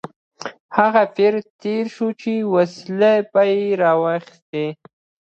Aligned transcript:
هغه 0.77 1.03
پیر 1.15 1.33
تېر 1.61 1.85
شو 1.95 2.07
چې 2.21 2.31
وسلې 2.53 3.15
به 3.31 3.41
یې 3.53 3.63
راواخیستې. 3.81 4.65